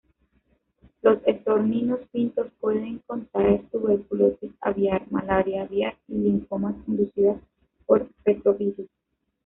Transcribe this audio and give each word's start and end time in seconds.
Los 1.03 1.19
estorninos 1.27 1.99
pintos 2.11 2.47
pueden 2.59 2.97
contraer 3.05 3.67
tuberculosis 3.69 4.49
aviar, 4.59 5.05
malaria 5.11 5.61
aviar 5.61 5.95
y 6.07 6.15
linfomas 6.15 6.73
inducidas 6.87 7.39
por 7.85 8.09
retrovirus. 8.25 8.89